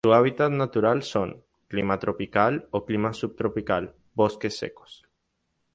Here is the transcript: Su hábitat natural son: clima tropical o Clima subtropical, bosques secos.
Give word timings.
Su 0.03 0.13
hábitat 0.13 0.49
natural 0.51 1.03
son: 1.03 1.43
clima 1.67 1.99
tropical 1.99 2.67
o 2.71 2.85
Clima 2.87 3.13
subtropical, 3.13 3.93
bosques 4.15 4.57
secos. 4.57 5.07